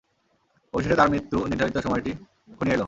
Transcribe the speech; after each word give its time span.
অবশেষে 0.73 0.95
তাঁর 0.95 1.09
মৃত্যুর 1.09 1.43
নির্ধারিত 1.47 1.77
সময়টি 1.77 2.11
ঘনিয়ে 2.59 2.75
এল। 2.75 2.79